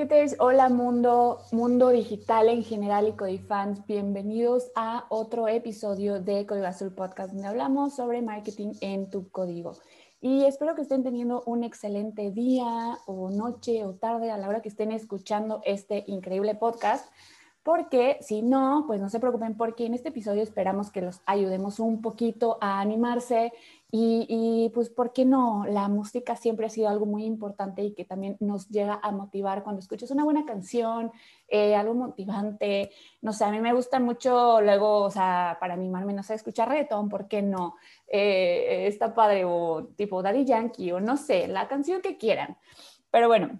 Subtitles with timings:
[0.00, 3.86] Marketers, hola mundo, mundo digital en general y Codifans.
[3.86, 9.76] Bienvenidos a otro episodio de Código Azul Podcast donde hablamos sobre marketing en tu código.
[10.22, 14.62] Y espero que estén teniendo un excelente día o noche o tarde a la hora
[14.62, 17.06] que estén escuchando este increíble podcast
[17.62, 21.78] porque si no, pues no se preocupen porque en este episodio esperamos que los ayudemos
[21.78, 23.52] un poquito a animarse
[23.92, 25.64] y, pues, ¿por qué no?
[25.66, 29.64] La música siempre ha sido algo muy importante y que también nos llega a motivar
[29.64, 31.10] cuando escuchas una buena canción,
[31.48, 32.92] eh, algo motivante.
[33.20, 36.68] No sé, a mí me gusta mucho luego, o sea, para animarme, no sé, escuchar
[36.68, 37.76] reggaetón, ¿por qué no?
[38.06, 42.58] Eh, está padre, o tipo Daddy Yankee, o no sé, la canción que quieran.
[43.10, 43.58] Pero bueno,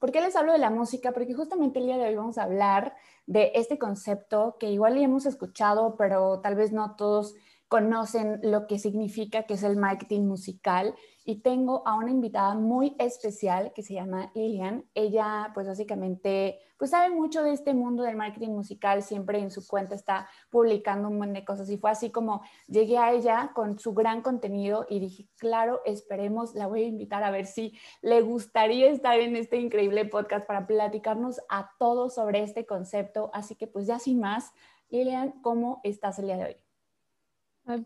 [0.00, 1.12] ¿por qué les hablo de la música?
[1.12, 2.94] Porque justamente el día de hoy vamos a hablar
[3.26, 7.36] de este concepto que igual ya hemos escuchado, pero tal vez no todos
[7.70, 10.92] conocen lo que significa, que es el marketing musical.
[11.24, 14.84] Y tengo a una invitada muy especial que se llama Lilian.
[14.92, 19.04] Ella, pues básicamente, pues sabe mucho de este mundo del marketing musical.
[19.04, 21.70] Siempre en su cuenta está publicando un montón de cosas.
[21.70, 26.56] Y fue así como llegué a ella con su gran contenido y dije, claro, esperemos,
[26.56, 30.66] la voy a invitar a ver si le gustaría estar en este increíble podcast para
[30.66, 33.30] platicarnos a todos sobre este concepto.
[33.32, 34.50] Así que pues ya sin más,
[34.88, 36.69] Lilian, ¿cómo estás el día de hoy?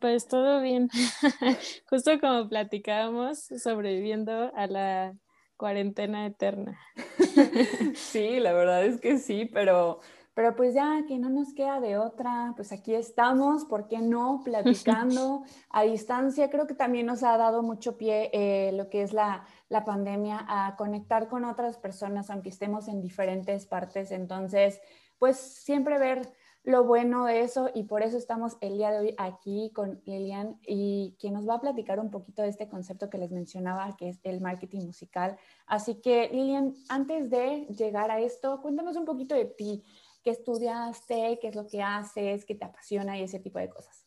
[0.00, 0.88] Pues todo bien.
[1.90, 5.14] Justo como platicábamos, sobreviviendo a la
[5.56, 6.78] cuarentena eterna.
[7.94, 10.00] sí, la verdad es que sí, pero,
[10.34, 14.42] pero pues ya que no nos queda de otra, pues aquí estamos, ¿por qué no?
[14.44, 16.50] Platicando a distancia.
[16.50, 20.44] Creo que también nos ha dado mucho pie eh, lo que es la, la pandemia
[20.48, 24.10] a conectar con otras personas, aunque estemos en diferentes partes.
[24.10, 24.80] Entonces,
[25.18, 26.32] pues siempre ver
[26.64, 30.58] lo bueno de eso y por eso estamos el día de hoy aquí con Lilian
[30.66, 34.08] y quien nos va a platicar un poquito de este concepto que les mencionaba, que
[34.08, 35.36] es el marketing musical.
[35.66, 39.84] Así que Lilian, antes de llegar a esto, cuéntanos un poquito de ti,
[40.22, 44.06] qué estudiaste, qué es lo que haces, qué te apasiona y ese tipo de cosas.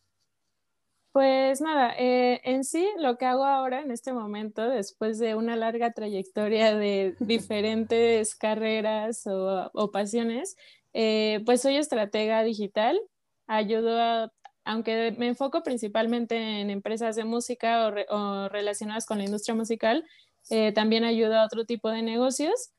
[1.12, 5.56] Pues nada, eh, en sí lo que hago ahora en este momento, después de una
[5.56, 10.58] larga trayectoria de diferentes carreras o, o pasiones,
[11.00, 13.00] eh, pues soy estratega digital,
[13.46, 14.34] ayudo a,
[14.66, 20.04] aunque me enfoco principalmente en empresas de música o, relacionadas con la industria musical,
[20.50, 22.72] eh, también ayudo a otro tipo de negocios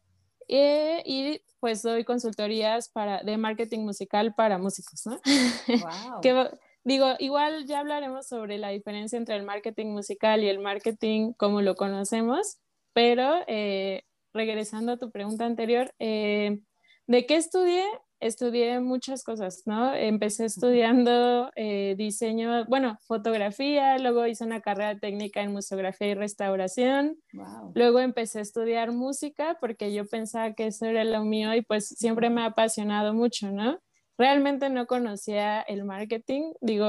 [0.49, 5.21] eh, y pues doy consultorías para, de marketing musical para músicos, ¿no?
[6.21, 6.49] Wow.
[6.83, 11.63] digo, igual ya hablaremos sobre la diferencia entre el marketing musical y el marketing como
[11.63, 12.59] lo conocemos,
[12.93, 13.45] pero
[14.35, 17.85] regresando a tu pregunta anterior, ¿de qué estudié?
[18.21, 19.95] Estudié muchas cosas, ¿no?
[19.95, 27.19] Empecé estudiando eh, diseño, bueno, fotografía, luego hice una carrera técnica en museografía y restauración,
[27.75, 31.89] luego empecé a estudiar música porque yo pensaba que eso era lo mío y pues
[31.89, 33.79] siempre me ha apasionado mucho, ¿no?
[34.17, 36.87] Realmente no conocía el marketing, digo,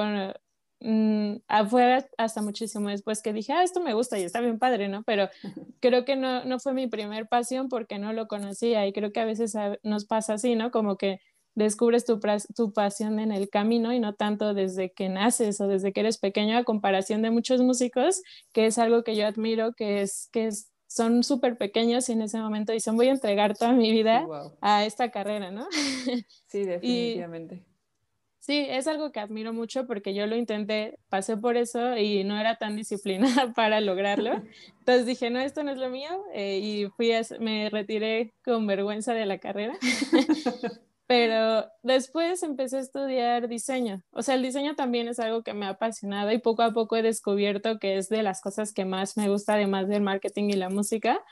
[0.81, 4.87] mm, afuera hasta muchísimo después que dije, ah, esto me gusta y está bien padre,
[4.87, 5.03] ¿no?
[5.03, 5.29] Pero
[5.79, 9.19] creo que no, no fue mi primer pasión porque no lo conocía y creo que
[9.19, 10.71] a veces nos pasa así, ¿no?
[10.71, 11.19] Como que
[11.55, 12.19] descubres tu,
[12.55, 16.17] tu pasión en el camino y no tanto desde que naces o desde que eres
[16.17, 18.21] pequeño a comparación de muchos músicos,
[18.53, 22.23] que es algo que yo admiro, que es que es, son súper pequeños y en
[22.23, 24.25] ese momento dicen voy a entregar toda mi vida
[24.61, 25.67] a esta carrera, ¿no?
[26.47, 27.68] Sí, definitivamente.
[28.49, 32.35] Sí, es algo que admiro mucho porque yo lo intenté, pasé por eso y no
[32.35, 34.31] era tan disciplinada para lograrlo.
[34.79, 39.13] Entonces dije, no, esto no es lo mío eh, y fui me retiré con vergüenza
[39.13, 39.77] de la carrera.
[41.05, 44.01] Pero después empecé a estudiar diseño.
[44.09, 46.95] O sea, el diseño también es algo que me ha apasionado y poco a poco
[46.95, 50.53] he descubierto que es de las cosas que más me gusta, además del marketing y
[50.53, 51.23] la música.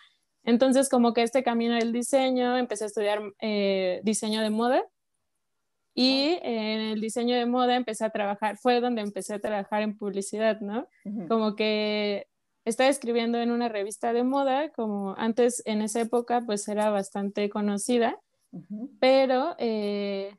[0.43, 4.85] Entonces, como que este camino del diseño, empecé a estudiar eh, diseño de moda
[5.99, 9.97] y en el diseño de moda empecé a trabajar, fue donde empecé a trabajar en
[9.97, 10.87] publicidad, ¿no?
[11.27, 12.27] Como que
[12.65, 17.49] estaba escribiendo en una revista de moda, como antes en esa época pues era bastante
[17.49, 18.21] conocida,
[18.99, 20.37] pero eh,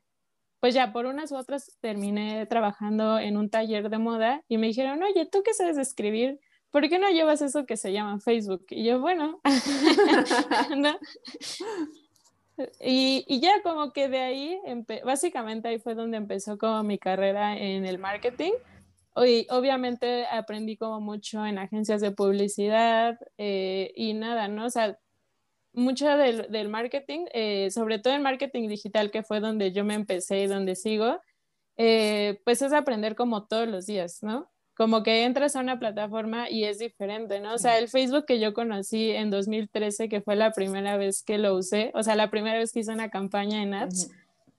[0.61, 4.67] pues ya por unas u otras terminé trabajando en un taller de moda y me
[4.67, 6.39] dijeron, oye, ¿tú qué sabes escribir?
[6.71, 8.65] ¿por qué no llevas eso que se llama Facebook?
[8.69, 9.41] Y yo, bueno,
[12.79, 14.59] Y, ya como que de ahí,
[15.03, 18.53] básicamente ahí fue donde empezó como mi carrera en el marketing.
[19.15, 24.65] Y obviamente aprendí como mucho en agencias de publicidad eh, y nada, ¿no?
[24.65, 24.97] O sea,
[25.73, 29.95] mucho del, del marketing, eh, sobre todo el marketing digital, que fue donde yo me
[29.95, 31.19] empecé y donde sigo,
[31.77, 34.49] eh, pues es aprender como todos los días, ¿no?
[34.79, 37.53] Como que entras a una plataforma y es diferente, ¿no?
[37.53, 41.37] O sea, el Facebook que yo conocí en 2013, que fue la primera vez que
[41.37, 44.09] lo usé, o sea, la primera vez que hice una campaña en ads,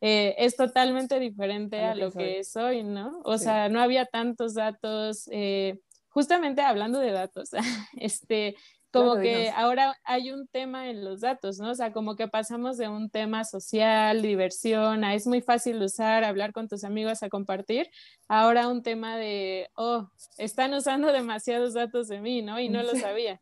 [0.02, 3.22] eh, es totalmente diferente a lo que es hoy, ¿no?
[3.24, 5.78] O sea, no había tantos datos, eh,
[6.10, 7.52] justamente hablando de datos,
[7.98, 8.56] este,
[8.92, 11.70] como que ahora hay un tema en los datos, ¿no?
[11.70, 16.24] O sea, como que pasamos de un tema social, diversión, a es muy fácil usar,
[16.24, 17.88] hablar con tus amigos, a compartir,
[18.28, 20.08] ahora un tema de, oh,
[20.38, 22.58] están usando demasiados datos de mí, ¿no?
[22.58, 23.40] Y no lo sabía.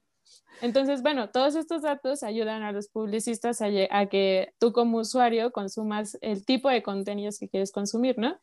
[0.60, 5.52] Entonces, bueno, todos estos datos ayudan a los publicistas a, a que tú como usuario
[5.52, 8.38] consumas el tipo de contenidos que quieres consumir, ¿no?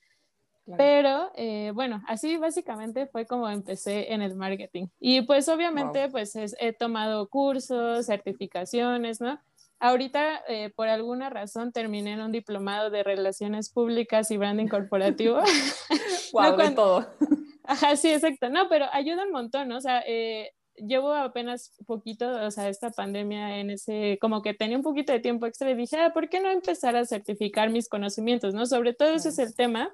[0.77, 4.87] Pero eh, bueno, así básicamente fue como empecé en el marketing.
[4.99, 9.39] Y pues obviamente pues he tomado cursos, certificaciones, ¿no?
[9.79, 15.39] Ahorita eh, por alguna razón terminé en un diplomado de relaciones públicas y branding corporativo.
[16.33, 17.07] wow, de todo.
[17.63, 18.49] Ajá, sí, exacto.
[18.49, 19.77] No, pero ayuda un montón, ¿no?
[19.77, 24.77] O sea, eh, llevo apenas poquito, o sea, esta pandemia en ese, como que tenía
[24.77, 27.89] un poquito de tiempo extra y dije, ah, ¿por qué no empezar a certificar mis
[27.89, 28.65] conocimientos, no?
[28.65, 29.93] Sobre todo ese es el tema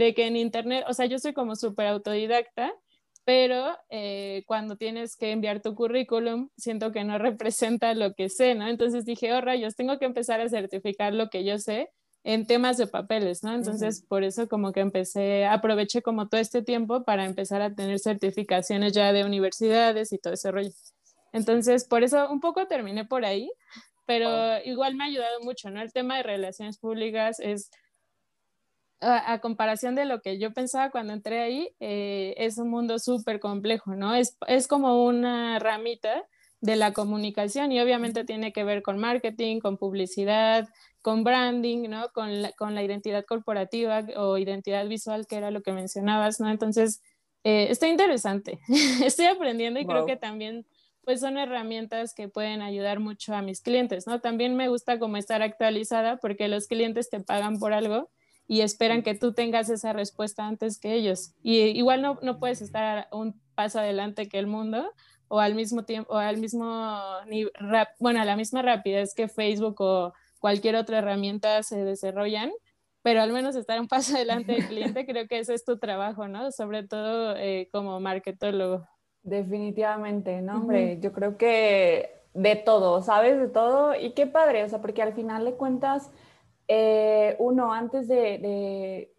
[0.00, 2.72] de que en Internet, o sea, yo soy como súper autodidacta,
[3.26, 8.54] pero eh, cuando tienes que enviar tu currículum, siento que no representa lo que sé,
[8.54, 8.66] ¿no?
[8.66, 11.90] Entonces dije, oh rayos, tengo que empezar a certificar lo que yo sé
[12.24, 13.54] en temas de papeles, ¿no?
[13.54, 17.98] Entonces, por eso como que empecé, aproveché como todo este tiempo para empezar a tener
[17.98, 20.70] certificaciones ya de universidades y todo ese rollo.
[21.32, 23.50] Entonces, por eso un poco terminé por ahí,
[24.06, 25.80] pero igual me ha ayudado mucho, ¿no?
[25.80, 27.70] El tema de relaciones públicas es
[29.00, 33.40] a, comparación de lo que yo pensaba cuando entré ahí, eh, es un mundo súper
[33.40, 34.14] complejo, ¿no?
[34.14, 36.24] Es, es como una ramita
[36.60, 40.68] de la comunicación y obviamente tiene que ver con marketing, con publicidad,
[41.00, 42.10] con branding, ¿no?
[42.12, 46.50] Con la, con la identidad corporativa o identidad visual, que era lo que mencionabas, ¿no?
[46.50, 47.02] Entonces,
[47.44, 48.60] eh, está interesante.
[49.04, 50.66] Estoy aprendiendo y creo que también
[51.02, 54.20] pues son herramientas que pueden ayudar mucho a mis clientes, ¿no?
[54.20, 58.10] También me gusta como estar actualizada porque los clientes te pagan por algo
[58.50, 61.36] y esperan que tú tengas esa respuesta antes que ellos.
[61.40, 64.92] Y igual no, no puedes estar un paso adelante que el mundo
[65.28, 67.00] o al mismo tiempo, o al mismo,
[68.00, 72.50] bueno, a la misma rapidez que Facebook o cualquier otra herramienta se desarrollan,
[73.02, 76.26] pero al menos estar un paso adelante del cliente, creo que ese es tu trabajo,
[76.26, 76.50] ¿no?
[76.50, 78.84] Sobre todo eh, como marketólogo.
[79.22, 83.38] Definitivamente, no, hombre, yo creo que de todo, ¿sabes?
[83.38, 86.10] De todo, y qué padre, o sea, porque al final de cuentas,
[86.72, 89.12] eh, uno, antes de,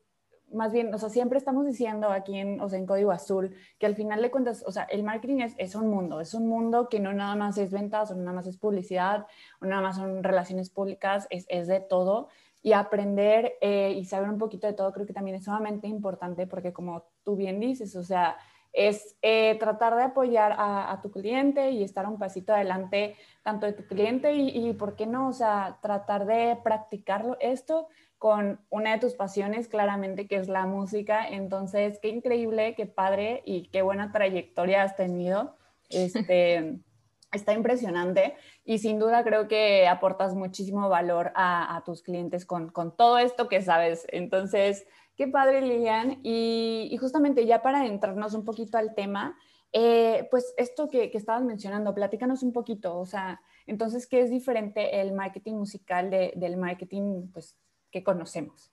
[0.54, 3.86] más bien, o sea, siempre estamos diciendo aquí en, o sea, en Código Azul que
[3.86, 6.88] al final de cuentas, o sea, el marketing es, es, un mundo, es un mundo
[6.88, 9.28] que no nada más es ventas, o nada más es publicidad,
[9.60, 12.30] o nada más son relaciones públicas, es, es de todo.
[12.64, 16.48] Y aprender eh, y saber un poquito de todo creo que también es sumamente importante
[16.48, 18.38] porque como tú bien dices, o sea,
[18.74, 23.74] es eh, tratar de apoyar a, tu cliente y estar un pasito adelante tanto de
[23.74, 25.28] tu cliente y, ¿por qué no?
[25.28, 27.88] O sea, tratar de practicarlo esto
[28.18, 31.28] con una de tus pasiones claramente que es la música.
[31.28, 35.58] Entonces, qué increíble, qué padre y qué buena trayectoria has tenido.
[35.90, 36.80] Este,
[37.32, 38.36] está impresionante
[38.66, 43.48] y sin duda creo que aportas muchísimo valor a, tus clientes con, con todo esto
[43.48, 44.06] que sabes.
[44.12, 44.86] Entonces,
[45.22, 46.20] Qué padre, Lilian.
[46.24, 49.38] Y, justamente ya para entrarnos un poquito al tema,
[49.72, 54.32] eh, pues esto que, que, estabas mencionando, platícanos un poquito, o sea, entonces, ¿qué es
[54.32, 57.56] diferente el marketing musical del marketing pues,
[57.92, 58.72] que conocemos?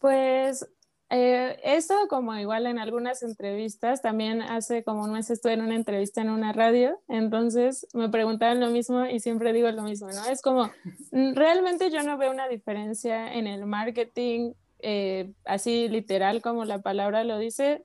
[0.00, 0.68] Pues
[1.10, 5.76] eh, esto como igual en algunas entrevistas, también hace como un mes estuve en una
[5.76, 10.24] entrevista en una radio, entonces me preguntaban lo mismo y siempre digo lo mismo, ¿no?
[10.26, 10.72] Es como,
[11.12, 17.24] realmente yo no veo una diferencia en el marketing eh, así literal como la palabra
[17.24, 17.84] lo dice,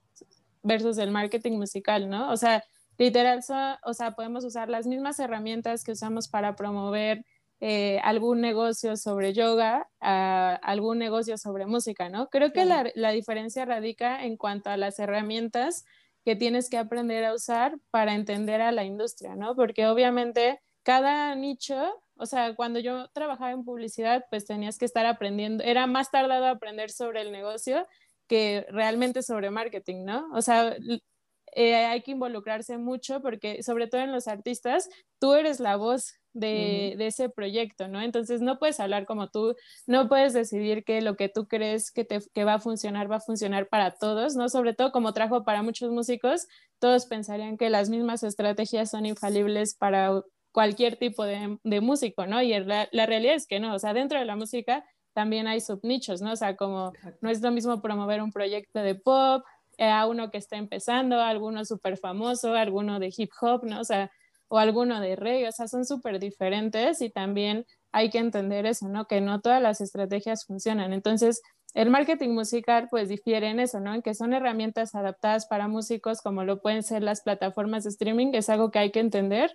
[0.63, 2.31] versus el marketing musical, ¿no?
[2.31, 2.63] O sea,
[2.97, 3.41] literal,
[3.83, 7.25] o sea, podemos usar las mismas herramientas que usamos para promover
[7.61, 12.27] eh, algún negocio sobre yoga, a algún negocio sobre música, ¿no?
[12.29, 15.85] Creo que la, la, diferencia radica en cuanto a las herramientas
[16.25, 19.55] que tienes que aprender a usar para entender a la industria, ¿no?
[19.55, 25.05] Porque obviamente cada nicho o sea, cuando yo trabajaba en publicidad, pues tenías que estar
[25.05, 27.87] aprendiendo, era más tardado aprender sobre el negocio
[28.27, 30.27] que realmente sobre marketing, ¿no?
[30.33, 30.75] O sea,
[31.53, 36.15] eh, hay que involucrarse mucho porque sobre todo en los artistas, tú eres la voz
[36.33, 38.01] de, ese proyecto, ¿no?
[38.01, 39.55] Entonces no puedes hablar como tú,
[39.87, 43.17] no puedes decidir que lo que tú crees que, te, que va a funcionar va
[43.17, 44.49] a funcionar para todos, ¿no?
[44.49, 46.47] Sobre todo como trajo para muchos músicos,
[46.79, 50.21] todos pensarían que las mismas estrategias son infalibles para
[50.55, 52.41] cualquier tipo de, músico, ¿no?
[52.41, 55.59] Y la, la, realidad es que no, o sea, dentro de la música también hay
[55.59, 56.31] subnichos, ¿no?
[56.31, 59.43] O sea, como no es lo mismo promover un proyecto de pop,
[59.77, 63.65] eh, a uno que está empezando, a alguno súper famoso, a alguno de hip hop,
[63.65, 63.81] ¿no?
[63.81, 64.09] O sea,
[64.47, 68.87] o alguno de reggae, o sea, son súper diferentes y también hay que entender eso,
[68.87, 69.07] ¿no?
[69.07, 70.93] Que no todas las estrategias funcionan.
[70.93, 71.41] Entonces,
[71.73, 73.93] el marketing musical pues difiere en eso, ¿no?
[73.93, 78.31] En que son herramientas adaptadas para músicos como lo pueden ser las plataformas de streaming,
[78.33, 79.53] es algo que hay que entender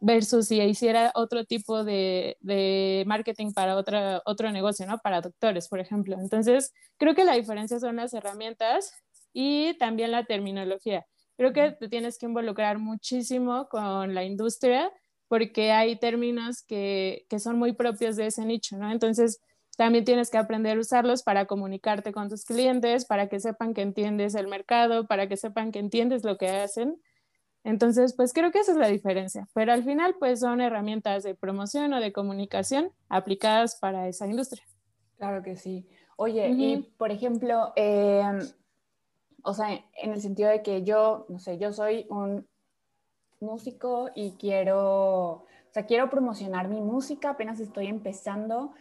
[0.00, 4.98] versus si hiciera otro tipo de, de marketing para otra, otro negocio, ¿no?
[4.98, 6.16] Para doctores, por ejemplo.
[6.20, 8.92] Entonces, creo que la diferencia son las herramientas
[9.32, 11.06] y también la terminología.
[11.36, 14.90] Creo que te tienes que involucrar muchísimo con la industria
[15.28, 18.90] porque hay términos que, que son muy propios de ese nicho, ¿no?
[18.90, 19.40] Entonces,
[19.76, 23.82] también tienes que aprender a usarlos para comunicarte con tus clientes, para que sepan que
[23.82, 27.00] entiendes el mercado, para que sepan que entiendes lo que hacen.
[27.68, 29.46] Entonces, pues creo que esa es la diferencia.
[29.52, 34.62] Pero al final, pues son herramientas de promoción o de comunicación aplicadas para esa industria.
[35.18, 35.86] Claro que sí.
[36.16, 38.24] Oye, y por ejemplo, eh,
[39.42, 39.68] o sea,
[40.02, 42.48] en el sentido de que yo, no sé, yo soy un
[43.38, 48.72] músico y quiero, o sea, quiero promocionar mi música, apenas estoy empezando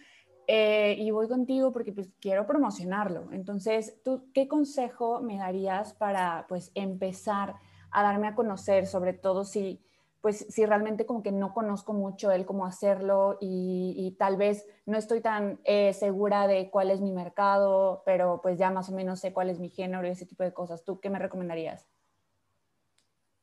[0.47, 3.33] eh, y voy contigo porque pues quiero promocionarlo.
[3.33, 7.55] Entonces, ¿tú qué consejo me darías para pues empezar
[7.99, 9.81] a darme a conocer, sobre todo si
[10.21, 14.97] pues si realmente como que no conozco mucho él cómo hacerlo y, tal vez no
[14.97, 19.19] estoy tan eh, segura de cuál es mi mercado, pero pues ya más o menos
[19.19, 20.83] sé cuál es mi género y ese tipo de cosas.
[20.83, 21.85] ¿Tú qué me recomendarías?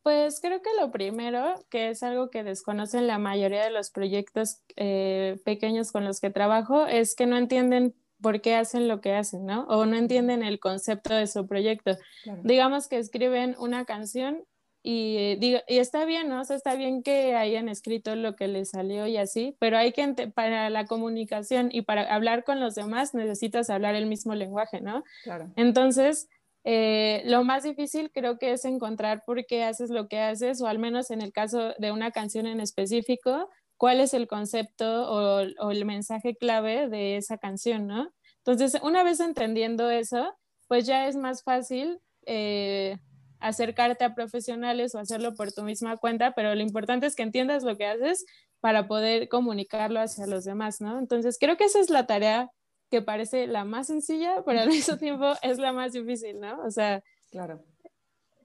[0.02, 4.60] Pues creo que lo primero, que es algo que desconocen la mayoría de los proyectos
[4.76, 7.94] eh, pequeños con los que trabajo, es que no entienden
[8.24, 9.64] por qué hacen lo que hacen, ¿no?
[9.64, 11.98] O no entienden el concepto de su proyecto.
[12.42, 14.42] Digamos que escriben una canción
[14.82, 16.40] y, digo, y está bien, ¿no?
[16.40, 19.92] O sea, está bien que hayan escrito lo que les salió y así, pero hay
[19.92, 24.80] que, para la comunicación y para hablar con los demás necesitas hablar el mismo lenguaje,
[24.80, 25.04] ¿no?
[25.22, 25.52] Claro.
[25.56, 26.30] Entonces,
[26.64, 30.66] eh, lo más difícil creo que es encontrar por qué haces lo que haces, o
[30.66, 35.70] al menos en el caso de una canción en específico, cuál es el concepto o,
[35.70, 38.10] el mensaje clave de esa canción, ¿no?
[38.38, 40.34] Entonces, una vez entendiendo eso,
[40.68, 42.98] pues ya es más fácil eh,
[43.40, 47.62] acercarte a profesionales o hacerlo por tu misma cuenta, pero lo importante es que entiendas
[47.62, 48.24] lo que haces
[48.60, 50.98] para poder comunicarlo hacia los demás, ¿no?
[50.98, 52.50] Entonces, creo que esa es la tarea
[52.90, 56.62] que parece la más sencilla, pero al mismo tiempo es la más difícil, ¿no?
[56.64, 57.62] O sea, claro.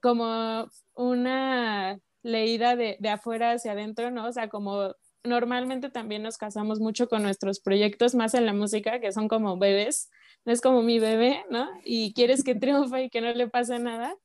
[0.02, 4.26] como una leída de, de afuera hacia adentro, ¿no?
[4.26, 9.00] O sea, como normalmente también nos casamos mucho con nuestros proyectos, más en la música,
[9.00, 10.10] que son como bebés,
[10.44, 11.68] no es como mi bebé, ¿no?
[11.84, 14.16] Y quieres que triunfe y que no le pase nada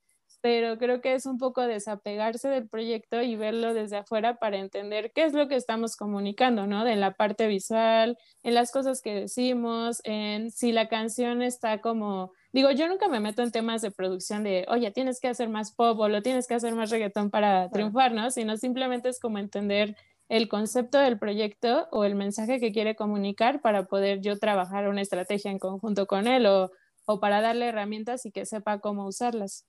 [0.45, 5.11] pero creo que es un poco desapegarse del proyecto y verlo desde afuera para entender
[5.11, 6.85] qué es lo que estamos comunicando, ¿no?
[6.85, 12.31] De la parte visual, en las cosas que decimos, en si la canción está como,
[12.53, 15.73] digo, yo nunca me meto en temas de producción de, oye, tienes que hacer más
[15.73, 18.29] pop o lo tienes que hacer más reggaetón para triunfar, ¿no?
[18.29, 19.95] Sino simplemente es como entender
[20.29, 25.01] el concepto del proyecto o el mensaje que quiere comunicar para poder yo trabajar una
[25.01, 26.71] estrategia en conjunto con él o,
[27.05, 29.65] o para darle herramientas y que sepa cómo usarlas.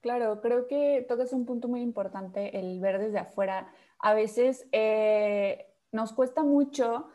[0.00, 3.72] Claro, creo que tocas un punto muy importante, el ver desde afuera.
[3.98, 7.08] A veces eh, nos cuesta mucho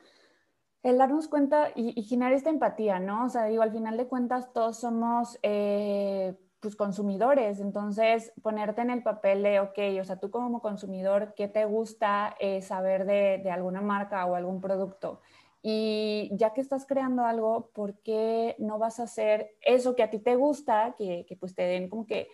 [0.83, 3.25] el darnos cuenta y, generar esta empatía, ¿no?
[3.25, 8.89] O sea, digo, al final de cuentas todos somos eh, pues consumidores, entonces ponerte en
[8.89, 13.51] el papel de, ok, o sea, tú como consumidor, ¿qué te gusta eh, saber de,
[13.51, 15.19] alguna marca o algún producto?
[15.61, 20.09] Y ya que estás creando algo, ¿por qué no vas a hacer eso que a
[20.09, 22.29] ti te gusta, que, que pues te den como que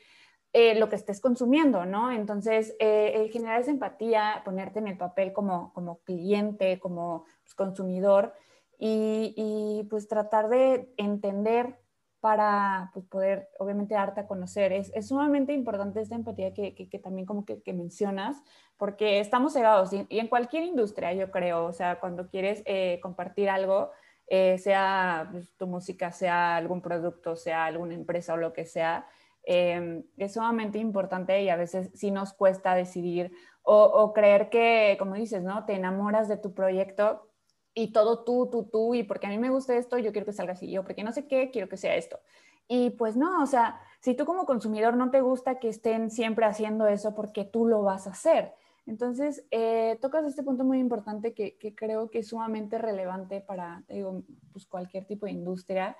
[0.53, 2.11] eh, lo que estés consumiendo, ¿no?
[2.11, 8.33] Entonces, eh, generar esa empatía, ponerte en el papel como, como cliente, como pues, consumidor
[8.79, 11.79] y, pues tratar de entender
[12.21, 14.73] para pues, poder, obviamente, darte a conocer.
[14.73, 18.41] Es, es sumamente importante esta empatía que, que, también como que, mencionas,
[18.77, 23.49] porque estamos cegados y, en cualquier industria, yo creo, o sea, cuando quieres eh, compartir
[23.49, 23.91] algo,
[24.29, 29.07] sea pues, tu música, sea algún producto, sea alguna empresa o lo que sea,
[29.43, 33.31] Em, es sumamente importante y a veces sí nos cuesta decidir
[33.63, 35.65] o, creer que, como dices, ¿no?
[35.65, 37.28] Te enamoras de tu proyecto
[37.79, 40.33] y todo tú, tú, tú, y porque a mí me gusta esto, yo quiero que
[40.33, 42.19] salga así, yo porque no sé qué, quiero que sea esto.
[42.67, 46.45] Y pues no, o sea, si tú como consumidor no te gusta que estén siempre
[46.45, 48.53] haciendo eso porque tú lo vas a hacer.
[48.85, 54.23] Entonces, eh, tocas este punto muy importante que, creo que es sumamente relevante para digo,
[54.51, 55.95] pues cualquier tipo de industria.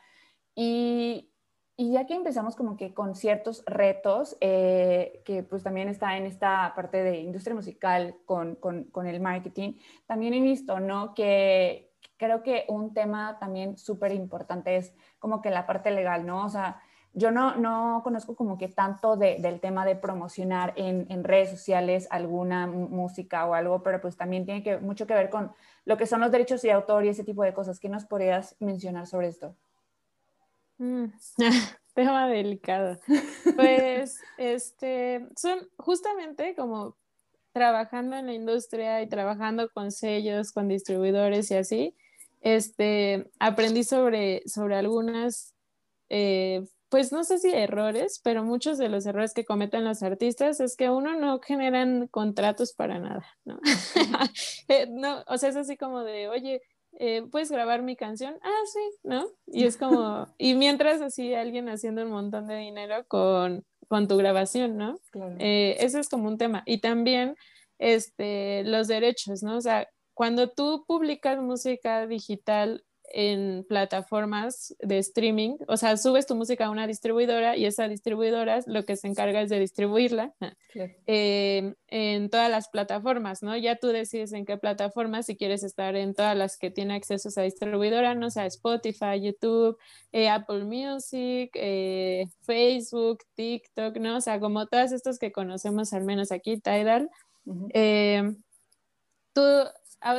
[0.56, 1.32] Y,
[1.80, 6.26] y, ya que empezamos como que con ciertos retos, eh, que pues también está en
[6.26, 9.74] esta parte de industria musical con, con, con el marketing,
[10.06, 11.14] también he visto, ¿no?
[11.14, 16.46] Que creo que un tema también súper importante es como que la parte legal, ¿no?
[16.46, 16.82] O sea,
[17.14, 22.08] yo no, no conozco como que tanto del tema de promocionar en, en, redes sociales
[22.12, 25.52] alguna música o algo, pero pues también tiene que, mucho que ver con
[25.86, 27.80] lo que son los derechos de autor y ese tipo de cosas.
[27.80, 29.56] ¿Qué nos podrías mencionar sobre esto?
[30.80, 31.06] Mm,
[31.94, 33.00] tema delicado.
[33.56, 36.98] Pues, este, son justamente como
[37.54, 41.96] trabajando en la industria y trabajando con sellos, con distribuidores y así,
[42.42, 45.54] este, aprendí sobre, sobre algunas
[46.10, 50.60] eh, pues no sé si errores, pero muchos de los errores que cometen los artistas
[50.60, 53.60] es que uno no generan contratos para nada, ¿no?
[54.68, 56.62] Eh, no o sea, es así como de, oye,
[57.00, 58.38] eh, ¿puedes grabar mi canción?
[58.44, 59.28] Ah, sí, ¿no?
[59.48, 64.18] Y es como, y mientras así alguien haciendo un montón de dinero con, con tu
[64.18, 65.00] grabación, ¿no?
[65.12, 65.36] Claro.
[65.40, 66.62] Eh, ese es como un tema.
[66.66, 67.36] Y también,
[67.80, 69.58] este, los derechos, ¿no?
[69.58, 76.36] O sea, cuando tú publicas música digital en plataformas de streaming, o sea, subes tu
[76.36, 80.34] música a una distribuidora y esa distribuidora lo que se encarga es de distribuirla
[81.08, 83.58] eh, en todas las plataformas, ¿no?
[83.58, 87.28] Ya tú decides en qué plataforma, si quieres estar en todas las que tiene acceso
[87.28, 89.78] a esa distribuidora, no sea Spotify, YouTube,
[90.12, 94.18] eh, Apple Music, eh, Facebook, TikTok, ¿no?
[94.18, 97.10] O sea, como todas estas que conocemos, al menos aquí, Tidal.
[99.34, 99.42] tú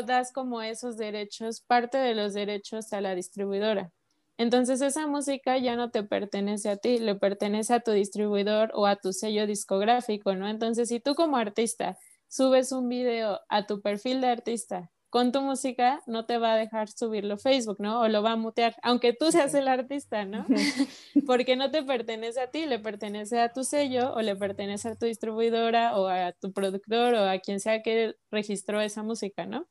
[0.06, 3.92] das como esos derechos, parte de los derechos a la distribuidora.
[4.38, 8.86] Entonces esa música ya no te pertenece a ti, le pertenece a tu distribuidor o
[8.86, 10.48] a tu sello discográfico, ¿no?
[10.48, 15.42] Entonces si tú como artista subes un video a tu perfil de artista con tu
[15.42, 18.00] música no te va a dejar subirlo Facebook, ¿no?
[18.00, 20.46] O lo va a mutear, aunque tú seas el artista, ¿no?
[21.26, 24.94] Porque no te pertenece a ti, le pertenece a tu sello o le pertenece a
[24.94, 29.68] tu distribuidora o a tu productor o a quien sea que registró esa música, ¿no?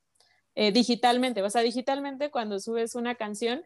[0.54, 3.64] Eh, digitalmente, o sea, digitalmente cuando subes una canción,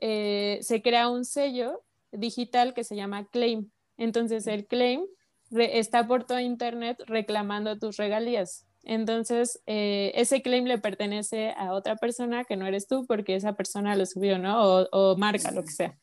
[0.00, 3.70] eh, se crea un sello digital que se llama Claim.
[3.96, 5.02] Entonces el Claim
[5.50, 8.66] está por todo Internet reclamando tus regalías.
[8.84, 13.54] Entonces, eh, ese claim le pertenece a otra persona que no eres tú porque esa
[13.54, 14.86] persona lo subió, ¿no?
[14.90, 15.98] O, marca, lo que sea.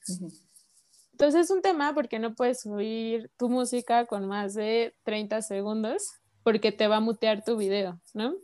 [1.12, 6.08] Entonces, es un tema porque no puedes subir tu música con más de 30 segundos
[6.44, 8.36] porque te va a mutear tu video, ¿no?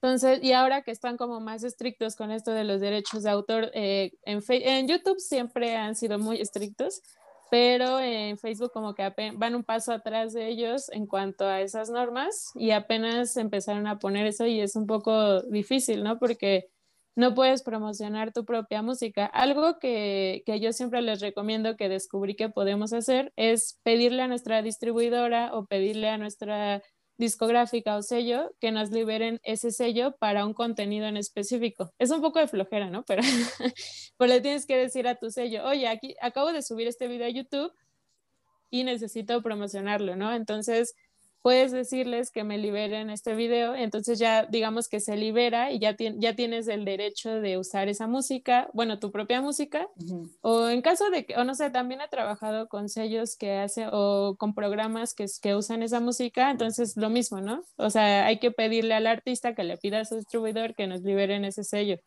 [0.00, 3.70] Entonces, y ahora que están como más estrictos con esto de los derechos de autor,
[3.74, 7.02] eh, en, en YouTube siempre han sido muy estrictos,
[7.50, 11.90] pero en Facebook como que van un paso atrás de ellos en cuanto a esas
[11.90, 16.18] normas y apenas empezaron a poner eso y es un poco difícil, ¿no?
[16.18, 16.68] Porque
[17.16, 19.26] no puedes promocionar tu propia música.
[19.26, 24.28] Algo que, que yo siempre les recomiendo que descubrí que podemos hacer es pedirle a
[24.28, 26.80] nuestra distribuidora o pedirle a nuestra
[27.18, 31.92] discográfica o sello que nos liberen ese sello para un contenido en específico.
[31.98, 33.04] Es un poco de flojera, ¿no?
[33.04, 33.22] Pero
[34.16, 37.26] pues le tienes que decir a tu sello, oye, aquí acabo de subir este video
[37.26, 37.72] a YouTube
[38.70, 40.32] y necesito promocionarlo, ¿no?
[40.32, 40.94] Entonces,
[41.42, 45.96] puedes decirles que me liberen este video, entonces ya digamos que se libera y ya,
[45.98, 49.88] ya tienes el derecho de usar esa música, bueno, tu propia música,
[50.40, 53.86] o en caso de que, o no sé, también he trabajado con sellos que hace
[53.90, 57.62] o con programas que, que usan esa música, entonces lo mismo, ¿no?
[57.76, 61.02] O sea, hay que pedirle al artista que le pida a su distribuidor que nos
[61.02, 61.98] liberen ese sello.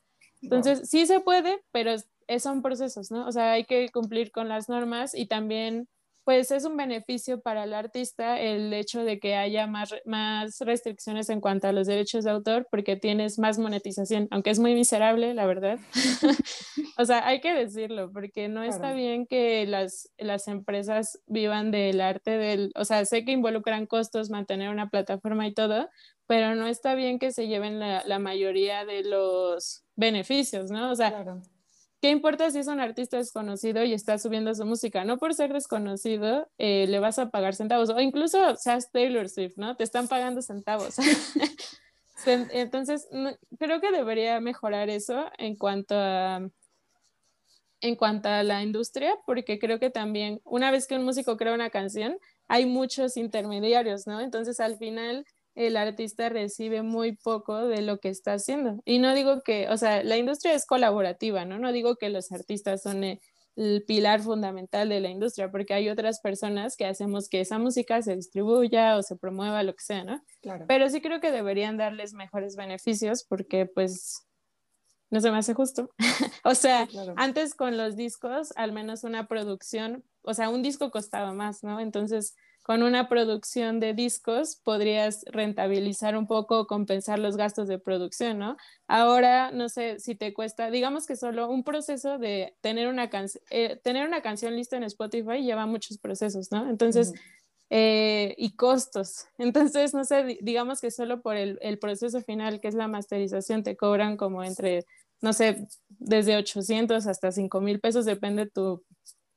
[0.41, 1.95] Entonces, sí se puede, pero
[2.39, 3.27] son procesos, ¿no?
[3.27, 5.87] O sea, hay que cumplir con las normas y también
[6.23, 11.29] pues es un beneficio para el artista el hecho de que haya más, más restricciones
[11.29, 15.33] en cuanto a los derechos de autor porque tienes más monetización, aunque es muy miserable,
[15.33, 15.79] la verdad.
[16.97, 22.01] o sea, hay que decirlo, porque no está bien que las, las empresas vivan del
[22.01, 25.89] arte del, o sea, sé que involucran costos mantener una plataforma y todo,
[26.27, 30.91] pero no está bien que se lleven la, la mayoría de los beneficios, ¿no?
[30.91, 31.25] O sea,
[32.01, 35.05] ¿qué importa si es un artista desconocido y está subiendo su música?
[35.05, 39.57] No por ser desconocido eh, le vas a pagar centavos, o incluso seas Taylor Swift,
[39.57, 39.75] ¿no?
[39.75, 40.95] Te están pagando centavos.
[42.25, 43.07] Entonces,
[43.59, 46.41] creo que debería mejorar eso en cuanto a
[47.83, 51.55] en cuanto a la industria, porque creo que también una vez que un músico crea
[51.55, 52.15] una canción,
[52.47, 54.21] hay muchos intermediarios, ¿no?
[54.21, 58.81] Entonces, al final, el artista recibe muy poco de lo que está haciendo.
[58.85, 61.59] Y no digo que, o sea, la industria es colaborativa, ¿no?
[61.59, 66.21] No digo que los artistas son el pilar fundamental de la industria, porque hay otras
[66.21, 70.23] personas que hacemos que esa música se distribuya o se promueva, lo que sea, ¿no?
[70.41, 70.65] Claro.
[70.67, 74.25] Pero sí creo que deberían darles mejores beneficios porque pues
[75.09, 75.89] no se me hace justo.
[76.45, 76.87] o sea,
[77.17, 81.81] antes con los discos, al menos una producción, o sea, un disco costaba más, ¿no?
[81.81, 88.37] Entonces, con una producción de discos podrías rentabilizar un poco, compensar los gastos de producción,
[88.37, 88.57] ¿no?
[88.87, 93.09] Ahora, no sé si te cuesta, digamos que solo un proceso de tener una,
[93.49, 96.69] eh, tener una canción lista en Spotify lleva muchos procesos, ¿no?
[96.69, 97.13] Entonces,
[97.69, 99.25] eh, y costos.
[99.37, 103.63] Entonces, no sé, digamos que solo por el, el proceso final, que es la masterización,
[103.63, 104.85] te cobran como entre,
[105.19, 108.83] no sé, desde 800 hasta 5 mil pesos, depende tu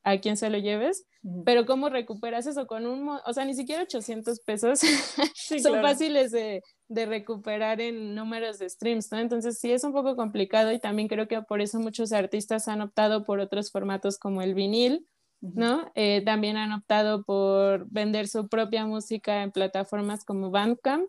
[0.05, 1.07] a quién se lo lleves,
[1.47, 4.81] pero ¿cómo recuperas eso con un, o sea, ni siquiera 800 pesos.
[5.63, 9.19] Son fáciles de, de, recuperar en números de streams, ¿no?
[9.19, 12.83] Entonces sí es un poco complicado y también creo que por eso muchos artistas han
[12.83, 15.09] optado por otros formatos como el vinil,
[15.41, 15.91] ¿no?
[15.95, 21.09] Eh, también han optado por vender su propia música en plataformas como Bandcamp,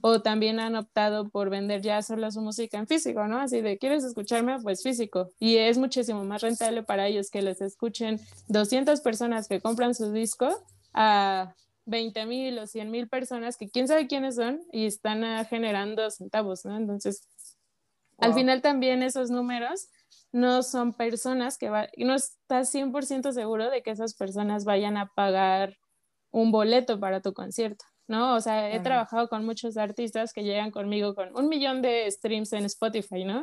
[0.00, 3.38] o también han optado por vender ya solo su música en físico, ¿no?
[3.38, 4.58] Así de, ¿quieres escucharme?
[4.60, 5.30] Pues físico.
[5.38, 10.12] Y es muchísimo más rentable para ellos que les escuchen 200 personas que compran su
[10.12, 10.48] disco
[10.92, 11.54] a
[11.86, 16.64] 20 mil o 100 mil personas que quién sabe quiénes son y están generando centavos,
[16.64, 16.76] ¿no?
[16.76, 17.28] Entonces,
[18.18, 19.88] al final también esos números
[20.32, 25.06] no son personas que va, no estás 100% seguro de que esas personas vayan a
[25.14, 25.76] pagar
[26.30, 27.84] un boleto para tu concierto.
[28.10, 28.34] ¿No?
[28.34, 32.52] O sea, he trabajado con muchos artistas que llegan conmigo con un millón de streams
[32.52, 33.42] en Spotify, ¿no?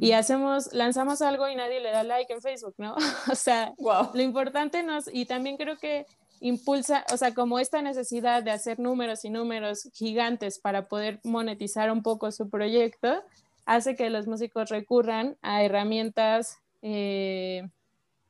[0.00, 2.94] Y hacemos, lanzamos algo y nadie le da like en Facebook, ¿no?
[3.32, 6.04] o sea, lo importante nos, y también creo que
[6.40, 11.90] impulsa, o sea, como esta necesidad de hacer números y números gigantes para poder monetizar
[11.90, 13.22] un poco su proyecto,
[13.64, 17.62] hace que los músicos recurran a herramientas eh,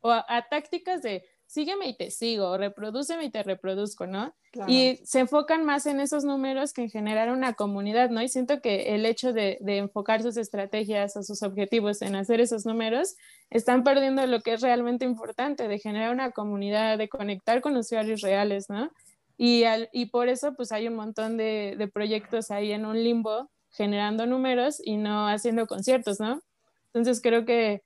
[0.00, 4.34] o a, tácticas de sígueme y te sigo, reprodúceme y te reproduzco, ¿no?
[4.66, 8.22] Y se enfocan más en esos números que en generar una comunidad, ¿no?
[8.22, 12.64] Y siento que el hecho de, enfocar sus estrategias o sus objetivos en hacer esos
[12.64, 13.16] números,
[13.50, 18.22] están perdiendo lo que es realmente importante, de generar una comunidad, de conectar con usuarios
[18.22, 18.90] reales, ¿no?
[19.36, 23.50] Y, y por eso, pues hay un montón de, de proyectos ahí en un limbo
[23.72, 26.40] generando números y no haciendo conciertos, ¿no?
[26.94, 27.82] Entonces creo que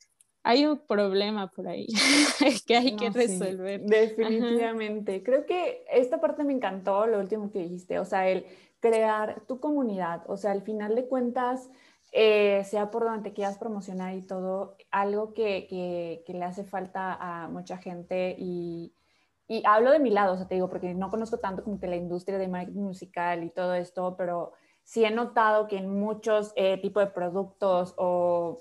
[0.46, 1.88] hay un problema por ahí
[2.68, 3.80] que hay que resolver.
[3.82, 5.20] definitivamente.
[5.24, 8.46] Creo que esta parte me encantó, lo último que dijiste, o sea, el
[8.78, 11.68] crear tu comunidad, o sea, al final de cuentas,
[12.12, 16.62] eh, sea por donde te quieras promocionar y todo, algo que, que, que le hace
[16.62, 18.94] falta a mucha gente y,
[19.48, 21.88] y, hablo de mi lado, o sea, te digo, porque no conozco tanto como que
[21.88, 24.52] la industria de marketing musical y todo esto, pero
[24.84, 28.60] sí he notado que en muchos eh, tipos de productos o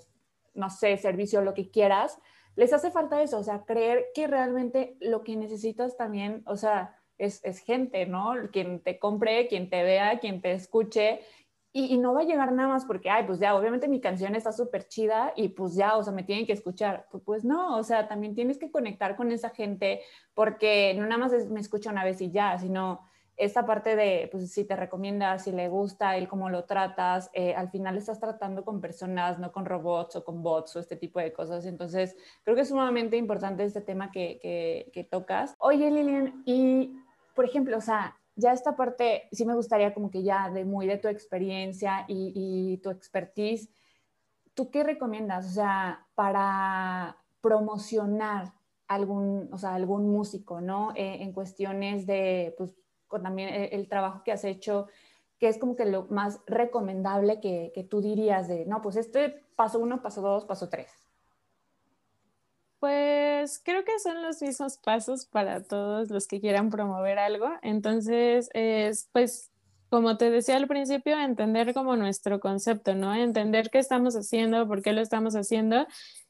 [0.56, 2.18] no sé, servicio, lo que quieras,
[2.56, 6.96] les hace falta eso, o sea, creer que realmente lo que necesitas también, o sea,
[7.18, 8.34] es, gente, ¿no?
[8.52, 11.22] Quien te compre, quien te vea, quien te escuche.
[11.72, 14.54] Y, no va a llegar nada más porque, ay, pues ya, obviamente mi canción está
[14.54, 17.08] súper chida y pues ya, o sea, me tienen que escuchar.
[17.12, 20.02] Pues, pues, no, o sea, también tienes que conectar con esa gente
[20.34, 23.02] porque no nada más me escucha una vez y ya, sino
[23.38, 27.54] esta parte de, pues si te recomienda, si le gusta, el cómo lo tratas, eh,
[27.54, 31.20] al final estás tratando con personas, no con robots o con bots o este tipo
[31.20, 31.66] de cosas.
[31.66, 34.40] Entonces, creo que es sumamente importante este tema que,
[34.94, 35.56] que, tocas.
[35.60, 36.98] Oye, Lilian, y
[37.34, 40.88] por ejemplo, o sea, ya esta parte sí me gustaría como que ya de muy
[40.88, 43.70] de tu experiencia y, y tu expertise,
[44.54, 45.46] ¿tú qué recomiendas?
[45.46, 48.54] O sea, para promocionar
[48.88, 50.92] algún, o sea, algún músico, ¿no?
[50.96, 52.74] Eh, en cuestiones de, pues,
[53.22, 54.88] también el, trabajo que has hecho,
[55.40, 59.44] que es como que lo más recomendable que, que tú dirías de, no, pues este
[59.56, 60.90] paso uno, paso dos, paso tres?
[62.80, 67.50] Pues creo que son los mismos pasos para todos los que quieran promover algo.
[67.62, 69.52] Entonces, es pues,
[69.90, 73.16] como te decía al principio, entender como nuestro concepto, ¿no?
[73.16, 75.88] Entender qué estamos haciendo, por qué lo estamos haciendo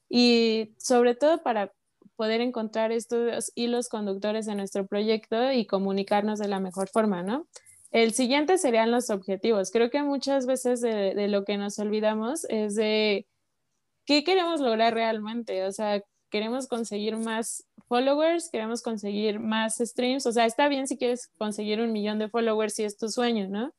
[0.07, 1.73] y sobre todo para
[2.15, 7.47] poder encontrar estos hilos conductores de nuestro proyecto y comunicarnos de la mejor forma, ¿no?
[7.91, 9.71] El siguiente serían los objetivos.
[9.71, 13.25] Creo que muchas veces de, lo que nos olvidamos es de
[14.05, 15.63] qué queremos lograr realmente.
[15.65, 20.25] O sea, queremos conseguir más followers, queremos conseguir más streams.
[20.25, 23.47] O sea, está bien si quieres conseguir un millón de followers si es tu sueño,
[23.47, 23.73] ¿no?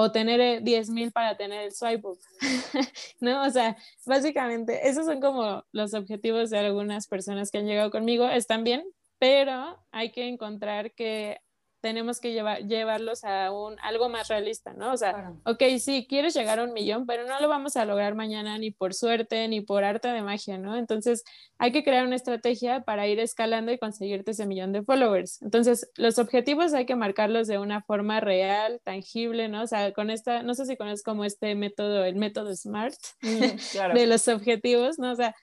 [0.00, 2.20] O tener 10 eh, mil para tener el swipe up,
[3.20, 3.42] ¿no?
[3.42, 8.28] O sea, básicamente esos son como los objetivos de algunas personas que han llegado conmigo,
[8.28, 8.84] están bien,
[9.18, 11.40] pero hay que encontrar que
[11.80, 14.92] tenemos que llevar, llevarlos a un, algo más realista, ¿no?
[14.92, 18.14] O sea, ok, sí, quieres llegar a un millón, pero no lo vamos a lograr
[18.14, 20.76] mañana ni por suerte ni por arte de magia, ¿no?
[20.76, 21.24] Entonces,
[21.58, 25.40] hay que crear una estrategia para ir escalando y conseguirte ese millón de followers.
[25.42, 29.62] Entonces, los objetivos hay que marcarlos de una forma real, tangible, ¿no?
[29.62, 33.28] O sea, con esta, no sé si conoces como este método, el método SMART mm,
[33.94, 35.12] de los objetivos, ¿no?
[35.12, 35.34] O sea,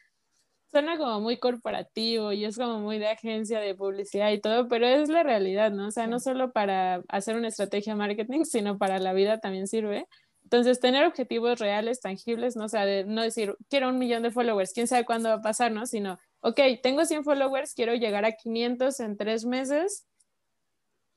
[0.76, 4.86] suena como muy corporativo y es como muy de agencia de publicidad y todo, pero
[4.86, 5.88] es la realidad, ¿no?
[5.88, 10.06] O sea, no solo para hacer una estrategia marketing, sino para la vida también sirve.
[10.44, 12.66] Entonces, tener objetivos reales, tangibles, ¿no?
[12.66, 15.42] O sea, de no decir, quiero un millón de followers, quién sabe cuándo va a
[15.42, 15.86] pasar, ¿no?
[15.86, 20.06] Sino, ok, tengo 100 followers, quiero llegar a 500 en tres meses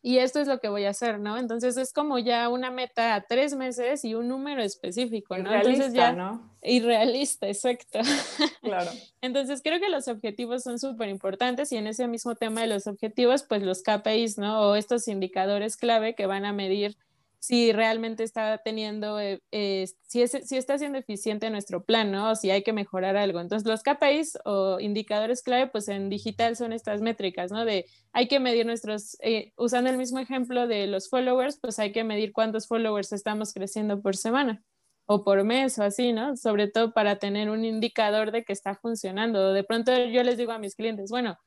[0.01, 1.39] y esto es lo que voy a hacer, ¿no?
[1.39, 5.53] Entonces es como ya una meta a tres meses y un número específico, ¿no?
[5.53, 6.55] Entonces ya, ¿no?
[6.63, 8.01] Irrealista, exacto.
[8.63, 8.91] Claro.
[9.23, 12.87] Entonces creo que los objetivos son súper importantes y en ese mismo tema de los
[12.87, 14.61] objetivos, pues los KPIs, ¿no?
[14.61, 16.97] O estos indicadores clave que van a medir
[17.41, 22.33] si realmente está teniendo, eh, eh, si, es, si está siendo eficiente nuestro plan, ¿no?
[22.33, 23.41] O si hay que mejorar algo.
[23.41, 27.65] Entonces, los KPIs o indicadores clave, pues en digital son estas métricas, ¿no?
[27.65, 31.93] De hay que medir nuestros, eh, usando el mismo ejemplo de los followers, pues hay
[31.93, 34.63] que medir cuántos followers estamos creciendo por semana
[35.07, 36.37] o por mes o así, ¿no?
[36.37, 39.53] Sobre todo para tener un indicador de que está funcionando.
[39.53, 41.39] De pronto yo les digo a mis clientes, bueno,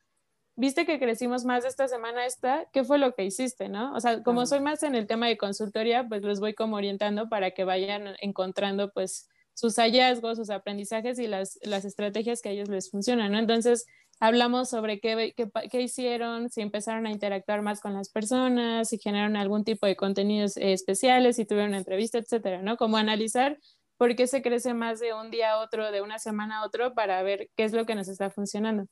[0.55, 3.93] viste que crecimos más esta semana esta, ¿qué fue lo que hiciste, no?
[3.93, 7.29] O sea, como soy más en el tema de consultoría, pues los voy como orientando
[7.29, 12.51] para que vayan encontrando pues sus hallazgos, sus aprendizajes y las, las estrategias que a
[12.53, 13.39] ellos les funcionan, ¿no?
[13.39, 13.85] Entonces,
[14.19, 18.97] hablamos sobre qué, qué, qué, hicieron, si empezaron a interactuar más con las personas, si
[18.97, 22.77] generaron algún tipo de contenidos especiales, si tuvieron una entrevista, etcétera, ¿no?
[22.77, 23.57] Como analizar
[23.97, 26.93] por qué se crece más de un día a otro, de una semana a otro,
[26.93, 28.87] para ver qué es lo que nos está funcionando.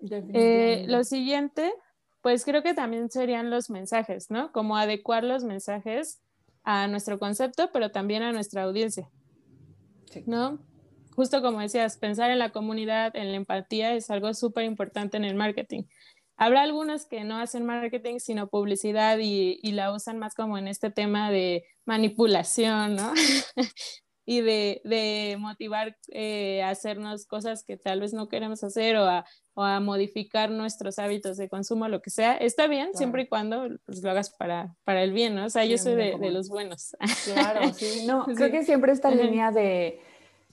[0.00, 1.72] Eh, lo siguiente,
[2.20, 4.52] pues creo que también serían los mensajes, ¿no?
[4.52, 6.20] Como adecuar los mensajes
[6.62, 9.10] a nuestro concepto, pero también a nuestra audiencia,
[10.26, 10.58] ¿no?
[11.14, 15.24] Justo como decías, pensar en la comunidad, en la empatía es algo súper importante en
[15.24, 15.84] el marketing.
[16.36, 20.68] Habrá algunos que no hacen marketing, sino publicidad y, y la usan más como en
[20.68, 23.12] este tema de manipulación, ¿no?
[24.30, 29.06] y de, de motivar eh, a hacernos cosas que tal vez no queremos hacer o
[29.06, 29.24] a,
[29.58, 33.68] o a, modificar nuestros hábitos de consumo, lo que sea, está bien siempre y cuando
[33.86, 35.46] pues, lo hagas para, para el bien, ¿no?
[35.46, 36.96] O sea, yo soy de, de, los buenos.
[37.24, 40.00] Claro, sí, no, creo que siempre esta línea de,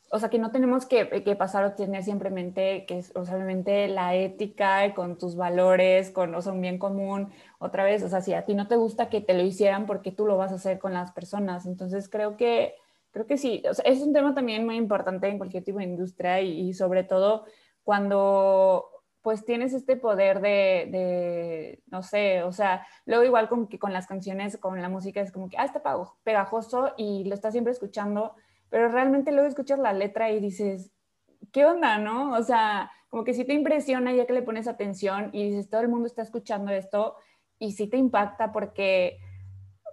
[0.09, 3.35] o sea, que no tenemos que, que pasar o tener simplemente que es, o sea,
[3.35, 8.09] obviamente la ética con tus valores, con, o sea, un bien común, otra vez, o
[8.09, 10.51] sea, si a ti no te gusta que te lo hicieran, porque tú lo vas
[10.51, 11.65] a hacer con las personas?
[11.65, 12.75] Entonces creo que
[13.15, 16.73] Creo que sí, es un tema también muy importante en cualquier tipo de industria y,
[16.73, 17.45] sobre todo
[17.81, 18.89] cuando
[19.25, 24.55] pues tienes este poder de, no sé, o sea, luego igual que con las canciones,
[24.57, 25.81] con la música es como que, ah, está
[26.21, 28.35] pegajoso y lo estás siempre escuchando,
[28.69, 30.91] pero realmente luego escuchas la letra y dices,
[31.51, 32.33] ¿qué onda, no?
[32.33, 35.81] O sea, como que sí te impresiona ya que le pones atención y dices, todo
[35.81, 37.15] el mundo está escuchando esto
[37.57, 39.17] y sí te impacta porque,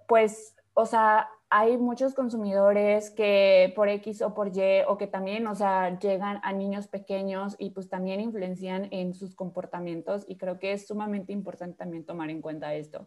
[0.08, 5.46] pues, o sea, hay muchos consumidores que por X o por Y o que también,
[5.46, 10.58] o sea, llegan a niños pequeños y pues también influencian en sus comportamientos y creo
[10.58, 13.06] que es sumamente importante también tomar en cuenta esto.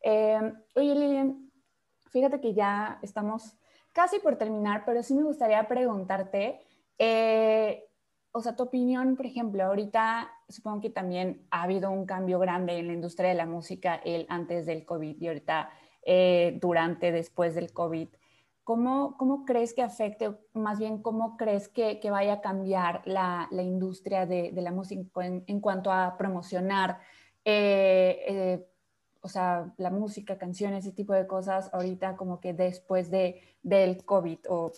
[0.00, 1.50] Eh, oye, Lilian,
[2.12, 3.56] fíjate que ya estamos
[3.90, 6.60] casi por terminar, pero sí me gustaría preguntarte,
[6.98, 7.82] eh,
[8.30, 12.78] o sea, tu opinión, por ejemplo, ahorita supongo que también ha habido un cambio grande
[12.78, 15.70] en la industria de la música el antes del COVID y ahorita
[16.04, 18.08] eh, durante, después del COVID.
[18.64, 23.48] ¿Cómo, ¿Cómo, crees que afecte, más bien, cómo crees que, que vaya a cambiar la,
[23.50, 27.00] la industria de, de, la música en, en, cuanto a promocionar,
[27.44, 28.66] eh, eh,
[29.20, 34.04] o sea, la música, canciones, ese tipo de cosas, ahorita como que después de, del
[34.04, 34.70] COVID o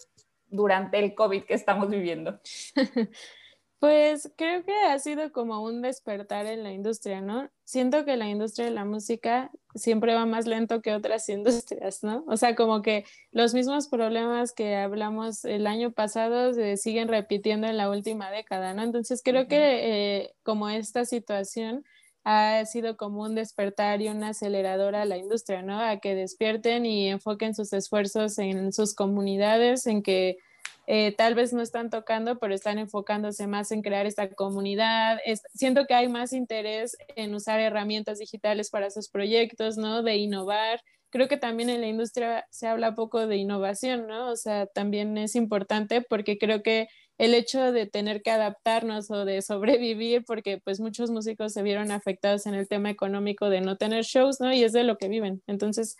[0.49, 2.41] durante el COVID que estamos viviendo?
[3.79, 7.51] Pues creo que ha sido como un despertar en la industria, ¿no?
[7.65, 12.25] Siento que la industria de la música siempre va más lento que otras industrias, ¿no?
[12.27, 17.67] O sea, como que los mismos problemas que hablamos el año pasado se siguen repitiendo
[17.67, 18.83] en la última década, ¿no?
[18.83, 21.85] Entonces creo que eh, como esta situación
[22.25, 25.79] ha sido como un despertar y una aceleradora a la industria, ¿no?
[25.79, 30.39] A que despierten y enfoquen sus esfuerzos en sus comunidades, en que
[30.87, 35.19] eh, tal vez no están tocando, pero están enfocándose más en crear esta comunidad.
[35.55, 40.03] siento que hay más interés en usar herramientas digitales para sus proyectos, ¿no?
[40.03, 40.81] De innovar.
[41.11, 44.31] Creo que también en la industria se habla poco de innovación, ¿no?
[44.31, 49.25] O sea, también es importante porque creo que el hecho de tener que adaptarnos o
[49.25, 53.77] de sobrevivir, porque pues muchos músicos se vieron afectados en el tema económico de no
[53.77, 54.53] tener shows, ¿no?
[54.53, 55.43] Y es de lo que viven.
[55.47, 55.97] Entonces,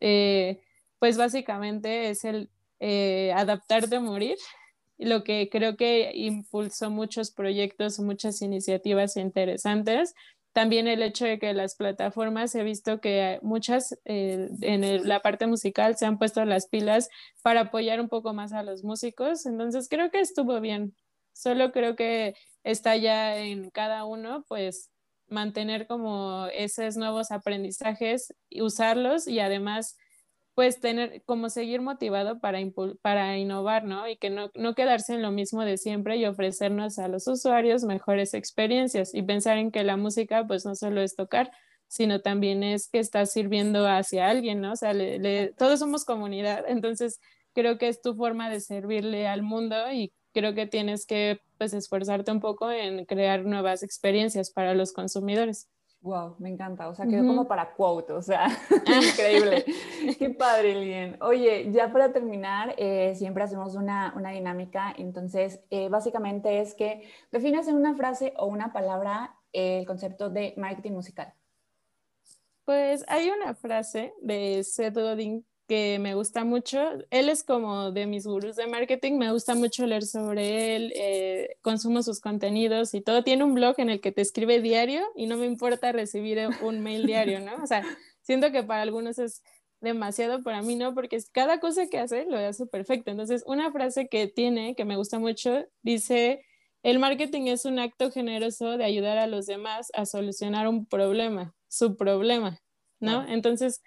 [0.00, 0.60] eh,
[0.98, 2.48] pues básicamente es el
[2.82, 4.36] eh, adaptarte a morir,
[4.98, 10.14] lo que creo que impulsó muchos proyectos, muchas iniciativas interesantes
[10.52, 15.46] también el hecho de que las plataformas he visto que muchas eh, en la parte
[15.46, 17.08] musical se han puesto las pilas
[17.42, 20.94] para apoyar un poco más a los músicos, entonces creo que estuvo bien.
[21.32, 24.90] Solo creo que está ya en cada uno, pues
[25.28, 29.96] mantener como esos nuevos aprendizajes, usarlos y además
[30.54, 32.58] pues tener como seguir motivado para,
[33.00, 34.08] para innovar, ¿no?
[34.08, 37.84] Y que no, no quedarse en lo mismo de siempre y ofrecernos a los usuarios
[37.84, 41.50] mejores experiencias y pensar en que la música pues no solo es tocar,
[41.88, 44.72] sino también es que está sirviendo hacia alguien, ¿no?
[44.72, 44.94] O sea,
[45.56, 47.20] todos somos comunidad, entonces
[47.54, 51.74] creo que es tu forma de servirle al mundo y creo que tienes que pues
[51.74, 55.68] esforzarte un poco en crear nuevas experiencias para los consumidores.
[56.02, 56.88] Wow, me encanta.
[56.88, 58.48] O sea, quedó como para quote, o sea,
[58.86, 59.64] increíble.
[60.18, 61.16] Qué padre, Lien.
[61.22, 64.92] Oye, ya para terminar, eh, siempre hacemos una, una dinámica.
[64.98, 70.54] Entonces, eh, básicamente es que defines en una frase o una palabra el concepto de
[70.56, 71.32] marketing musical.
[72.64, 76.78] Pues hay una frase de Seth Godin que me gusta mucho.
[77.08, 81.56] Él es como de mis gurús de marketing, me gusta mucho leer sobre él, eh,
[81.62, 83.24] consumo sus contenidos y todo.
[83.24, 86.82] Tiene un blog en el que te escribe diario y no me importa recibir un
[86.82, 87.54] mail diario, ¿no?
[87.62, 87.82] O sea,
[88.20, 89.42] siento que para algunos es
[89.80, 93.10] demasiado, para mí no, porque cada cosa que hace lo hace perfecto.
[93.10, 96.44] Entonces, una frase que tiene, que me gusta mucho, dice,
[96.82, 101.54] el marketing es un acto generoso de ayudar a los demás a solucionar un problema,
[101.68, 102.60] su problema,
[103.00, 103.26] ¿no?
[103.26, 103.80] Entonces,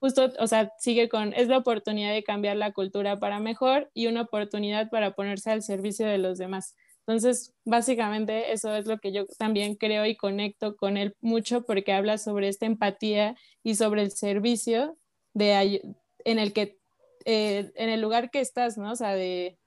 [0.00, 4.06] justo, o sea, sigue con, es la oportunidad de cambiar la cultura para mejor y
[4.06, 6.74] una oportunidad para ponerse al servicio de los demás.
[7.06, 11.92] Entonces, básicamente eso es lo que yo también creo y conecto con él mucho porque
[11.92, 14.96] habla sobre esta empatía y sobre el servicio
[15.34, 15.82] de,
[16.24, 16.78] en el que,
[17.26, 18.92] eh, en el lugar que estás, ¿no?
[18.92, 19.58] O sea, de,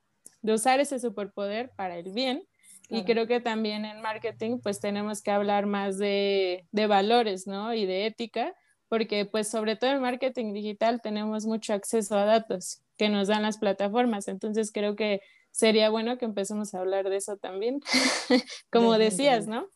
[0.41, 2.43] de usar ese superpoder para el bien.
[2.89, 7.73] Y creo que también en marketing, pues tenemos que hablar más de, de valores, ¿no?
[7.73, 8.55] Y de ética,
[8.89, 13.43] porque pues sobre todo en marketing digital tenemos mucho acceso a datos que nos dan
[13.43, 15.21] las plataformas, entonces creo que
[15.51, 17.79] sería bueno que empecemos a hablar de eso también,
[18.71, 19.67] como decías, ¿no?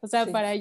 [0.00, 0.52] O sea, para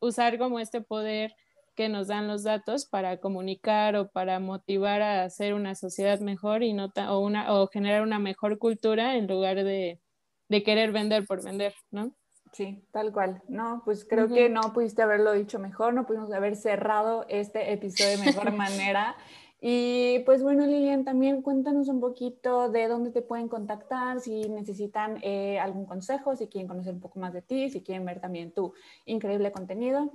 [0.00, 1.34] usar como este poder
[1.74, 6.62] que nos dan los datos para comunicar o para motivar a hacer una sociedad mejor
[6.62, 10.00] y no o, una, o generar una mejor cultura en lugar de,
[10.48, 12.14] de querer vender por vender, ¿no?
[12.58, 13.40] Sí, tal cual.
[13.46, 18.18] No, pues creo que no pudiste haberlo dicho mejor, no pudimos haber cerrado este episodio
[18.18, 19.16] de mejor manera.
[19.60, 25.18] Y pues bueno, Lilian, también cuéntanos un poquito de dónde te pueden contactar, si necesitan
[25.22, 28.52] eh, algún consejo, si quieren conocer un poco más de ti, si quieren ver también
[28.52, 28.72] tu
[29.04, 30.12] increíble contenido.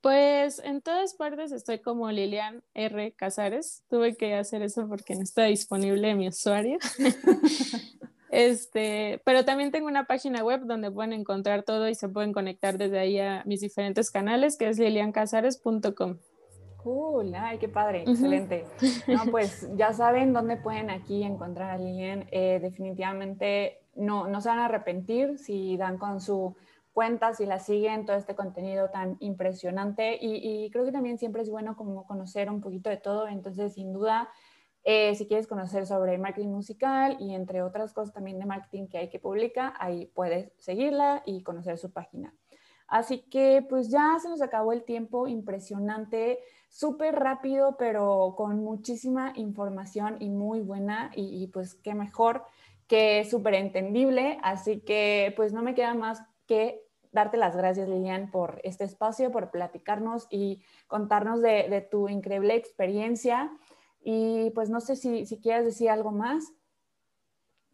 [0.00, 3.12] Pues en todas partes estoy como Lilian R.
[3.12, 3.84] Casares.
[3.88, 6.80] Tuve que hacer eso porque no está disponible mi usuario.
[8.30, 12.78] Este, pero también tengo una página web donde pueden encontrar todo y se pueden conectar
[12.78, 16.18] desde ahí a mis diferentes canales, que es liliancasares.com.
[16.76, 18.64] Cool, ay, qué padre, excelente.
[19.06, 22.26] No, pues ya saben dónde pueden aquí encontrar a Lilian.
[22.30, 26.56] Eh, definitivamente no, no se van a arrepentir si dan con su
[26.92, 30.18] cuenta, si la siguen, todo este contenido tan impresionante.
[30.20, 33.28] Y, y creo que también siempre es bueno como conocer un poquito de todo.
[33.28, 34.30] Entonces, sin duda,
[34.82, 38.98] eh, si quieres conocer sobre marketing musical y entre otras cosas también de marketing que
[38.98, 42.34] hay que publica, ahí puedes seguirla y conocer su página.
[42.90, 49.32] Así que pues ya se nos acabó el tiempo, impresionante, súper rápido, pero con muchísima
[49.36, 52.42] información y muy buena y, pues qué mejor
[52.88, 54.38] que súper entendible.
[54.42, 59.30] Así que pues no me queda más que darte las gracias, Lilian, por este espacio,
[59.30, 63.52] por platicarnos y contarnos de tu increíble experiencia.
[64.02, 66.52] Y pues no sé si, si quieres decir algo más.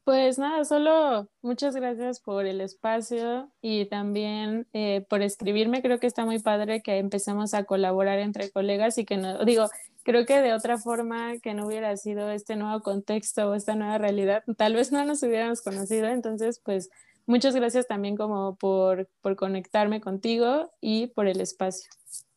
[0.06, 5.82] Pues nada, solo muchas gracias por el espacio y también eh, por escribirme.
[5.82, 9.68] Creo que está muy padre que empecemos a colaborar entre colegas y que no, digo,
[10.04, 13.98] creo que de otra forma que no hubiera sido este nuevo contexto o esta nueva
[13.98, 16.06] realidad, tal vez no nos hubiéramos conocido.
[16.06, 16.88] Entonces, pues
[17.26, 21.90] muchas gracias también como por, por conectarme contigo y por el espacio.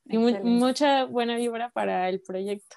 [0.10, 2.76] Y mucha buena vibra para el proyecto.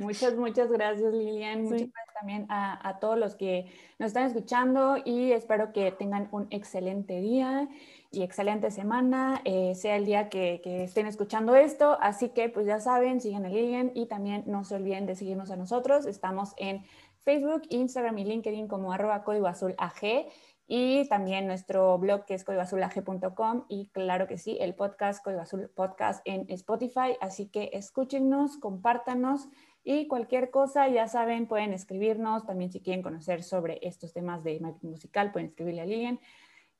[0.00, 1.62] Muchas, muchas gracias Lilian.
[1.62, 6.28] Muchas gracias también a, a, todos los que nos están escuchando y espero que tengan
[6.30, 7.68] un excelente día.
[8.10, 11.98] y excelente semana, eh, sea el día que, estén escuchando esto.
[12.00, 15.50] Así que pues ya saben, sigan a Lilian y también no se olviden de seguirnos
[15.50, 16.06] a nosotros.
[16.06, 16.84] Estamos en
[17.24, 20.26] Facebook, Instagram y LinkedIn como arroba código azul AG
[20.66, 25.70] y también nuestro blog que es códigoazulag.com y claro que sí, el podcast Código Azul
[25.74, 27.16] Podcast en Spotify.
[27.20, 29.48] Así que escúchenos, compártanos
[29.82, 32.46] y cualquier cosa, ya saben, pueden escribirnos.
[32.46, 36.20] También si quieren conocer sobre estos temas de marketing musical, pueden escribirle a Lilian.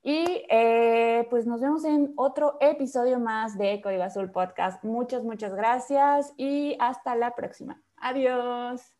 [0.01, 4.83] Y eh, pues nos vemos en otro episodio más de Código Azul Podcast.
[4.83, 7.81] Muchas, muchas gracias y hasta la próxima.
[7.97, 8.94] Adiós.